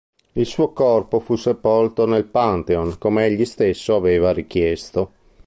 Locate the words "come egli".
2.97-3.45